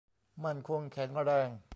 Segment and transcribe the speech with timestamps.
[0.43, 1.49] มั่นคงแข็งแรง